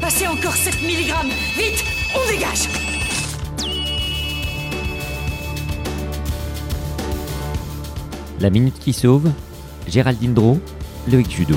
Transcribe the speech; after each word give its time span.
Passez 0.00 0.26
encore 0.26 0.54
7 0.54 0.82
mg 0.82 1.12
Vite 1.56 1.84
On 2.14 2.30
dégage. 2.30 2.68
La 8.40 8.50
Minute 8.50 8.80
qui 8.80 8.92
Sauve, 8.92 9.30
Géraldine 9.86 10.34
Dro, 10.34 10.58
Loïc 11.08 11.30
Judo. 11.30 11.56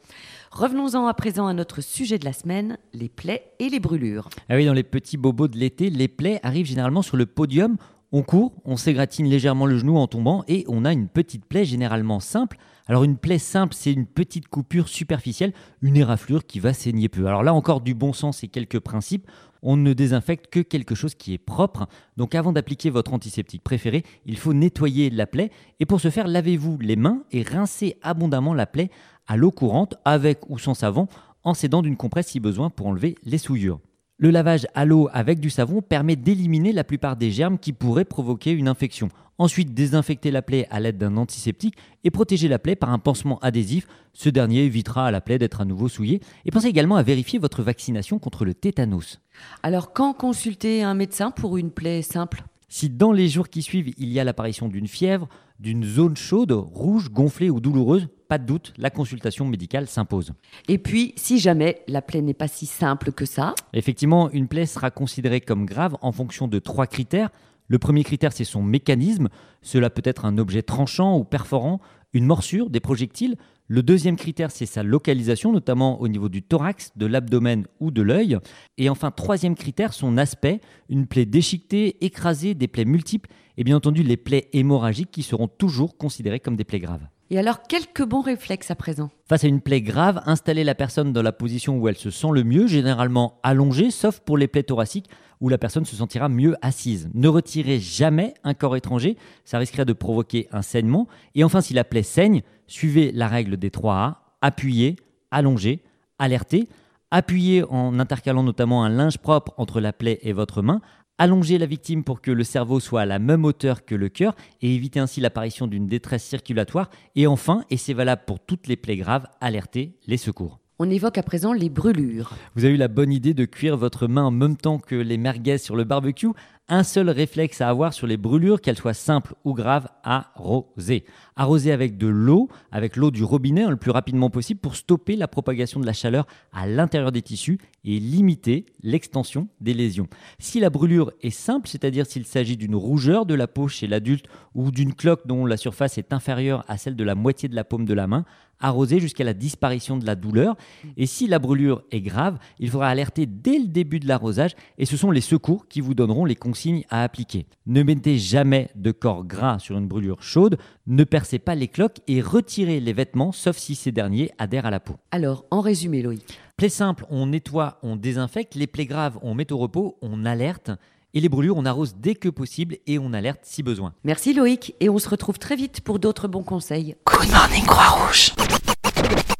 Revenons-en 0.52 1.06
à 1.06 1.14
présent 1.14 1.46
à 1.46 1.54
notre 1.54 1.80
sujet 1.80 2.18
de 2.18 2.26
la 2.26 2.34
semaine, 2.34 2.76
les 2.92 3.08
plaies 3.08 3.54
et 3.58 3.70
les 3.70 3.80
brûlures. 3.80 4.28
Ah 4.50 4.56
oui, 4.56 4.66
dans 4.66 4.74
les 4.74 4.82
petits 4.82 5.16
bobos 5.16 5.48
de 5.48 5.56
l'été, 5.56 5.88
les 5.88 6.08
plaies 6.08 6.40
arrivent 6.42 6.66
généralement 6.66 7.00
sur 7.00 7.16
le 7.16 7.24
podium. 7.24 7.78
On 8.12 8.22
court, 8.22 8.52
on 8.66 8.76
s'égratine 8.76 9.24
légèrement 9.24 9.64
le 9.64 9.78
genou 9.78 9.96
en 9.96 10.06
tombant 10.06 10.44
et 10.48 10.66
on 10.68 10.84
a 10.84 10.92
une 10.92 11.08
petite 11.08 11.46
plaie 11.46 11.64
généralement 11.64 12.20
simple. 12.20 12.58
Alors 12.86 13.02
une 13.02 13.16
plaie 13.16 13.38
simple, 13.38 13.72
c'est 13.72 13.94
une 13.94 14.04
petite 14.04 14.48
coupure 14.48 14.88
superficielle, 14.88 15.54
une 15.80 15.96
éraflure 15.96 16.44
qui 16.44 16.60
va 16.60 16.74
saigner 16.74 17.08
peu. 17.08 17.26
Alors 17.26 17.42
là 17.42 17.54
encore 17.54 17.80
du 17.80 17.94
bon 17.94 18.12
sens 18.12 18.44
et 18.44 18.48
quelques 18.48 18.80
principes. 18.80 19.26
On 19.62 19.76
ne 19.76 19.92
désinfecte 19.92 20.52
que 20.52 20.58
quelque 20.58 20.96
chose 20.96 21.14
qui 21.14 21.32
est 21.32 21.38
propre. 21.38 21.86
Donc 22.16 22.34
avant 22.34 22.52
d'appliquer 22.52 22.90
votre 22.90 23.14
antiseptique 23.14 23.62
préféré, 23.62 24.02
il 24.26 24.36
faut 24.36 24.52
nettoyer 24.52 25.08
la 25.08 25.26
plaie. 25.26 25.50
Et 25.78 25.86
pour 25.86 26.00
ce 26.00 26.10
faire, 26.10 26.26
lavez-vous 26.26 26.78
les 26.80 26.96
mains 26.96 27.22
et 27.30 27.42
rincez 27.42 27.96
abondamment 28.02 28.52
la 28.54 28.66
plaie 28.66 28.90
à 29.26 29.36
l'eau 29.36 29.50
courante, 29.50 29.94
avec 30.04 30.48
ou 30.48 30.58
sans 30.58 30.74
savon, 30.74 31.08
en 31.44 31.54
s'aidant 31.54 31.82
d'une 31.82 31.96
compresse 31.96 32.28
si 32.28 32.40
besoin 32.40 32.70
pour 32.70 32.86
enlever 32.86 33.16
les 33.24 33.38
souillures. 33.38 33.80
Le 34.18 34.30
lavage 34.30 34.66
à 34.74 34.84
l'eau 34.84 35.08
avec 35.12 35.40
du 35.40 35.50
savon 35.50 35.82
permet 35.82 36.14
d'éliminer 36.14 36.72
la 36.72 36.84
plupart 36.84 37.16
des 37.16 37.32
germes 37.32 37.58
qui 37.58 37.72
pourraient 37.72 38.04
provoquer 38.04 38.52
une 38.52 38.68
infection. 38.68 39.08
Ensuite, 39.38 39.74
désinfectez 39.74 40.30
la 40.30 40.42
plaie 40.42 40.68
à 40.70 40.78
l'aide 40.78 40.98
d'un 40.98 41.16
antiseptique 41.16 41.74
et 42.04 42.10
protégez 42.12 42.46
la 42.46 42.60
plaie 42.60 42.76
par 42.76 42.90
un 42.90 43.00
pansement 43.00 43.40
adhésif. 43.40 43.88
Ce 44.12 44.28
dernier 44.28 44.60
évitera 44.60 45.06
à 45.06 45.10
la 45.10 45.20
plaie 45.20 45.38
d'être 45.38 45.60
à 45.60 45.64
nouveau 45.64 45.88
souillée. 45.88 46.20
Et 46.44 46.52
pensez 46.52 46.68
également 46.68 46.94
à 46.94 47.02
vérifier 47.02 47.40
votre 47.40 47.62
vaccination 47.62 48.20
contre 48.20 48.44
le 48.44 48.54
tétanos. 48.54 49.20
Alors 49.64 49.92
quand 49.92 50.12
consulter 50.12 50.84
un 50.84 50.94
médecin 50.94 51.32
pour 51.32 51.56
une 51.56 51.72
plaie 51.72 52.02
simple? 52.02 52.44
Si 52.68 52.88
dans 52.88 53.12
les 53.12 53.28
jours 53.28 53.48
qui 53.48 53.62
suivent, 53.62 53.92
il 53.98 54.08
y 54.10 54.20
a 54.20 54.24
l'apparition 54.24 54.68
d'une 54.68 54.86
fièvre, 54.86 55.28
d'une 55.58 55.84
zone 55.84 56.16
chaude, 56.16 56.52
rouge, 56.52 57.10
gonflée 57.10 57.50
ou 57.50 57.58
douloureuse, 57.58 58.08
pas 58.32 58.38
de 58.38 58.46
doute, 58.46 58.72
la 58.78 58.88
consultation 58.88 59.44
médicale 59.44 59.86
s'impose. 59.86 60.32
Et 60.66 60.78
puis, 60.78 61.12
si 61.16 61.38
jamais 61.38 61.82
la 61.86 62.00
plaie 62.00 62.22
n'est 62.22 62.32
pas 62.32 62.48
si 62.48 62.64
simple 62.64 63.12
que 63.12 63.26
ça 63.26 63.54
Effectivement, 63.74 64.30
une 64.30 64.48
plaie 64.48 64.64
sera 64.64 64.90
considérée 64.90 65.42
comme 65.42 65.66
grave 65.66 65.98
en 66.00 66.12
fonction 66.12 66.48
de 66.48 66.58
trois 66.58 66.86
critères. 66.86 67.28
Le 67.68 67.78
premier 67.78 68.04
critère, 68.04 68.32
c'est 68.32 68.44
son 68.44 68.62
mécanisme. 68.62 69.28
Cela 69.60 69.90
peut 69.90 70.00
être 70.06 70.24
un 70.24 70.38
objet 70.38 70.62
tranchant 70.62 71.18
ou 71.18 71.24
perforant, 71.24 71.78
une 72.14 72.24
morsure, 72.24 72.70
des 72.70 72.80
projectiles. 72.80 73.36
Le 73.68 73.82
deuxième 73.82 74.16
critère, 74.16 74.50
c'est 74.50 74.64
sa 74.64 74.82
localisation, 74.82 75.52
notamment 75.52 76.00
au 76.00 76.08
niveau 76.08 76.30
du 76.30 76.42
thorax, 76.42 76.92
de 76.96 77.04
l'abdomen 77.04 77.66
ou 77.80 77.90
de 77.90 78.00
l'œil. 78.00 78.38
Et 78.78 78.88
enfin, 78.88 79.10
troisième 79.10 79.56
critère, 79.56 79.92
son 79.92 80.16
aspect, 80.16 80.62
une 80.88 81.06
plaie 81.06 81.26
déchiquetée, 81.26 82.02
écrasée, 82.02 82.54
des 82.54 82.66
plaies 82.66 82.86
multiples, 82.86 83.28
et 83.58 83.64
bien 83.64 83.76
entendu 83.76 84.02
les 84.02 84.16
plaies 84.16 84.48
hémorragiques 84.54 85.10
qui 85.10 85.22
seront 85.22 85.48
toujours 85.48 85.98
considérées 85.98 86.40
comme 86.40 86.56
des 86.56 86.64
plaies 86.64 86.80
graves. 86.80 87.06
Et 87.32 87.38
alors, 87.38 87.62
quelques 87.62 88.04
bons 88.04 88.20
réflexes 88.20 88.70
à 88.70 88.74
présent 88.74 89.08
Face 89.26 89.42
à 89.42 89.48
une 89.48 89.62
plaie 89.62 89.80
grave, 89.80 90.20
installez 90.26 90.64
la 90.64 90.74
personne 90.74 91.14
dans 91.14 91.22
la 91.22 91.32
position 91.32 91.78
où 91.78 91.88
elle 91.88 91.96
se 91.96 92.10
sent 92.10 92.26
le 92.30 92.44
mieux, 92.44 92.66
généralement 92.66 93.40
allongée, 93.42 93.90
sauf 93.90 94.20
pour 94.20 94.36
les 94.36 94.48
plaies 94.48 94.64
thoraciques 94.64 95.08
où 95.40 95.48
la 95.48 95.56
personne 95.56 95.86
se 95.86 95.96
sentira 95.96 96.28
mieux 96.28 96.56
assise. 96.60 97.08
Ne 97.14 97.28
retirez 97.28 97.78
jamais 97.80 98.34
un 98.44 98.52
corps 98.52 98.76
étranger, 98.76 99.16
ça 99.46 99.56
risquerait 99.56 99.86
de 99.86 99.94
provoquer 99.94 100.46
un 100.52 100.60
saignement. 100.60 101.08
Et 101.34 101.42
enfin, 101.42 101.62
si 101.62 101.72
la 101.72 101.84
plaie 101.84 102.02
saigne, 102.02 102.42
suivez 102.66 103.12
la 103.12 103.28
règle 103.28 103.56
des 103.56 103.70
3A, 103.70 104.16
appuyez, 104.42 104.96
allongez, 105.30 105.82
alertez. 106.18 106.68
Appuyez 107.10 107.64
en 107.64 107.98
intercalant 107.98 108.42
notamment 108.42 108.84
un 108.84 108.90
linge 108.90 109.16
propre 109.16 109.54
entre 109.56 109.80
la 109.80 109.94
plaie 109.94 110.18
et 110.20 110.34
votre 110.34 110.60
main. 110.60 110.82
Allongez 111.18 111.58
la 111.58 111.66
victime 111.66 112.04
pour 112.04 112.20
que 112.20 112.30
le 112.30 112.42
cerveau 112.42 112.80
soit 112.80 113.02
à 113.02 113.06
la 113.06 113.18
même 113.18 113.44
hauteur 113.44 113.84
que 113.84 113.94
le 113.94 114.08
cœur 114.08 114.34
et 114.60 114.74
éviter 114.74 114.98
ainsi 114.98 115.20
l'apparition 115.20 115.66
d'une 115.66 115.86
détresse 115.86 116.24
circulatoire. 116.24 116.90
Et 117.14 117.26
enfin, 117.26 117.64
et 117.70 117.76
c'est 117.76 117.92
valable 117.92 118.22
pour 118.26 118.40
toutes 118.40 118.66
les 118.66 118.76
plaies 118.76 118.96
graves, 118.96 119.26
alertez 119.40 119.98
les 120.06 120.16
secours. 120.16 120.61
On 120.84 120.90
évoque 120.90 121.16
à 121.16 121.22
présent 121.22 121.52
les 121.52 121.68
brûlures. 121.68 122.32
Vous 122.56 122.64
avez 122.64 122.74
eu 122.74 122.76
la 122.76 122.88
bonne 122.88 123.12
idée 123.12 123.34
de 123.34 123.44
cuire 123.44 123.76
votre 123.76 124.08
main 124.08 124.24
en 124.24 124.32
même 124.32 124.56
temps 124.56 124.80
que 124.80 124.96
les 124.96 125.16
merguez 125.16 125.58
sur 125.58 125.76
le 125.76 125.84
barbecue 125.84 126.32
un 126.68 126.84
seul 126.84 127.10
réflexe 127.10 127.60
à 127.60 127.68
avoir 127.68 127.92
sur 127.92 128.06
les 128.06 128.16
brûlures, 128.16 128.60
qu'elles 128.60 128.78
soient 128.78 128.94
simples 128.94 129.34
ou 129.44 129.52
graves, 129.52 129.88
arroser. 130.04 131.04
Arroser 131.36 131.70
avec 131.70 131.98
de 131.98 132.06
l'eau, 132.06 132.48
avec 132.70 132.96
l'eau 132.96 133.10
du 133.10 133.24
robinet 133.24 133.64
hein, 133.64 133.70
le 133.70 133.76
plus 133.76 133.90
rapidement 133.90 134.30
possible 134.30 134.58
pour 134.58 134.74
stopper 134.74 135.16
la 135.16 135.28
propagation 135.28 135.80
de 135.80 135.86
la 135.86 135.92
chaleur 135.92 136.26
à 136.52 136.66
l'intérieur 136.66 137.12
des 137.12 137.20
tissus 137.20 137.58
et 137.84 138.00
limiter 138.00 138.64
l'extension 138.82 139.48
des 139.60 139.74
lésions. 139.74 140.08
Si 140.38 140.60
la 140.60 140.70
brûlure 140.70 141.12
est 141.20 141.30
simple, 141.30 141.68
c'est-à-dire 141.68 142.06
s'il 142.06 142.24
s'agit 142.24 142.56
d'une 142.56 142.74
rougeur 142.76 143.26
de 143.26 143.34
la 143.34 143.48
peau 143.48 143.68
chez 143.68 143.86
l'adulte 143.86 144.26
ou 144.54 144.70
d'une 144.70 144.94
cloque 144.94 145.26
dont 145.26 145.44
la 145.44 145.56
surface 145.56 145.98
est 145.98 146.12
inférieure 146.12 146.64
à 146.68 146.78
celle 146.78 146.96
de 146.96 147.04
la 147.04 147.14
moitié 147.14 147.48
de 147.48 147.54
la 147.54 147.64
paume 147.64 147.84
de 147.84 147.94
la 147.94 148.06
main, 148.06 148.24
arroser 148.62 149.00
jusqu'à 149.00 149.24
la 149.24 149.34
disparition 149.34 149.96
de 149.98 150.06
la 150.06 150.14
douleur. 150.14 150.56
Et 150.96 151.06
si 151.06 151.26
la 151.26 151.38
brûlure 151.38 151.82
est 151.90 152.00
grave, 152.00 152.38
il 152.58 152.70
faudra 152.70 152.88
alerter 152.88 153.26
dès 153.26 153.58
le 153.58 153.66
début 153.66 154.00
de 154.00 154.08
l'arrosage 154.08 154.52
et 154.78 154.86
ce 154.86 154.96
sont 154.96 155.10
les 155.10 155.20
secours 155.20 155.68
qui 155.68 155.80
vous 155.80 155.94
donneront 155.94 156.24
les 156.24 156.36
consignes 156.36 156.84
à 156.88 157.02
appliquer. 157.02 157.46
Ne 157.66 157.82
mettez 157.82 158.18
jamais 158.18 158.70
de 158.74 158.92
corps 158.92 159.24
gras 159.24 159.58
sur 159.58 159.76
une 159.76 159.88
brûlure 159.88 160.22
chaude, 160.22 160.56
ne 160.86 161.04
percez 161.04 161.38
pas 161.38 161.54
les 161.54 161.68
cloques 161.68 161.98
et 162.08 162.20
retirez 162.20 162.80
les 162.80 162.92
vêtements 162.92 163.32
sauf 163.32 163.56
si 163.56 163.74
ces 163.74 163.92
derniers 163.92 164.30
adhèrent 164.38 164.66
à 164.66 164.70
la 164.70 164.80
peau. 164.80 164.96
Alors, 165.10 165.44
en 165.50 165.60
résumé, 165.60 166.02
Loïc. 166.02 166.38
Plaies 166.56 166.68
simples, 166.68 167.06
on 167.10 167.26
nettoie, 167.26 167.78
on 167.82 167.96
désinfecte. 167.96 168.54
Les 168.54 168.66
plaies 168.66 168.86
graves, 168.86 169.18
on 169.22 169.34
met 169.34 169.52
au 169.52 169.58
repos, 169.58 169.98
on 170.02 170.24
alerte. 170.24 170.70
Et 171.14 171.20
les 171.20 171.28
brûlures, 171.28 171.58
on 171.58 171.66
arrose 171.66 171.96
dès 171.98 172.14
que 172.14 172.30
possible 172.30 172.78
et 172.86 172.98
on 172.98 173.12
alerte 173.12 173.40
si 173.42 173.62
besoin. 173.62 173.92
Merci 174.02 174.32
Loïc 174.32 174.74
et 174.80 174.88
on 174.88 174.98
se 174.98 175.10
retrouve 175.10 175.38
très 175.38 175.56
vite 175.56 175.82
pour 175.82 175.98
d'autres 175.98 176.26
bons 176.26 176.42
conseils. 176.42 176.96
Good 177.06 177.30
morning 177.30 177.64
Croix-Rouge 177.66 178.32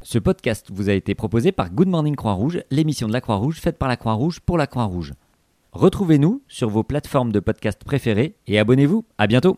Ce 0.03 0.19
podcast 0.19 0.67
vous 0.71 0.89
a 0.89 0.93
été 0.93 1.15
proposé 1.15 1.51
par 1.51 1.71
Good 1.71 1.87
Morning 1.87 2.15
Croix-Rouge, 2.15 2.61
l'émission 2.69 3.07
de 3.07 3.13
la 3.13 3.21
Croix-Rouge 3.21 3.59
faite 3.59 3.79
par 3.79 3.89
la 3.89 3.97
Croix-Rouge 3.97 4.39
pour 4.41 4.59
la 4.59 4.67
Croix-Rouge. 4.67 5.13
Retrouvez-nous 5.71 6.43
sur 6.47 6.69
vos 6.69 6.83
plateformes 6.83 7.31
de 7.31 7.39
podcast 7.39 7.83
préférées 7.83 8.35
et 8.45 8.59
abonnez-vous. 8.59 9.05
À 9.17 9.25
bientôt. 9.25 9.57